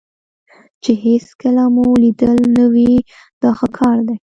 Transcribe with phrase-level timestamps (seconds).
[0.83, 2.91] چې هېڅکله مو لیدلی نه وي
[3.41, 4.15] دا ښه کار دی.